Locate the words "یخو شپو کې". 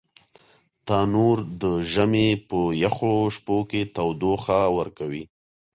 2.83-3.81